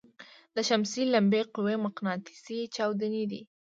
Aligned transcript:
د 0.55 0.57
شمسي 0.69 1.03
لمبې 1.13 1.41
قوي 1.53 1.75
مقناطیسي 1.85 2.59
چاودنې 2.75 3.23
دي. 3.31 3.41